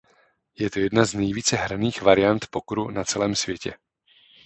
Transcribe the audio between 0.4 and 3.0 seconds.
Je to jedna z nejvíce hraných variant pokeru